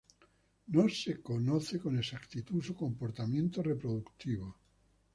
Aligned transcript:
No 0.69 0.89
se 0.89 1.21
conoce 1.21 1.77
con 1.79 1.95
exactitud 1.95 2.63
su 2.63 2.73
comportamiento 2.75 3.61
reproductivo. 3.61 4.57